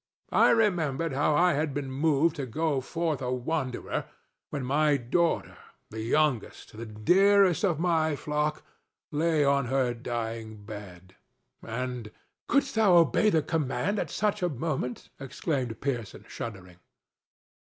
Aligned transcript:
I 0.33 0.49
remembered 0.49 1.13
how 1.13 1.35
I 1.35 1.53
had 1.53 1.75
been 1.75 1.91
moved 1.91 2.35
to 2.37 2.47
go 2.47 2.81
forth 2.81 3.21
a 3.21 3.31
wanderer 3.31 4.05
when 4.49 4.65
my 4.65 4.97
daughter, 4.97 5.55
the 5.91 6.01
youngest, 6.01 6.75
the 6.75 6.87
dearest 6.87 7.63
of 7.63 7.77
my 7.79 8.15
flock, 8.15 8.63
lay 9.11 9.45
on 9.45 9.65
her 9.65 9.93
dying 9.93 10.63
bed, 10.65 11.17
and—" 11.61 12.09
"Couldst 12.47 12.73
thou 12.73 12.97
obey 12.97 13.29
the 13.29 13.43
command 13.43 13.99
at 13.99 14.09
such 14.09 14.41
a 14.41 14.49
moment?" 14.49 15.09
exclaimed 15.19 15.79
Pearson, 15.81 16.25
shuddering. 16.27 16.77